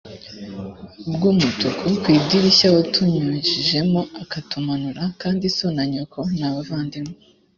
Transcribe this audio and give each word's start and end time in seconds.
bw 1.13 1.21
umutuku 1.31 1.83
ku 2.01 2.07
idirishya 2.17 2.67
watunyujijemo 2.75 3.99
ukatumanura 4.23 5.03
kandi 5.21 5.45
so 5.57 5.67
na 5.75 5.83
nyoko 5.91 6.19
n 6.39 6.41
abavandimwe 6.49 7.15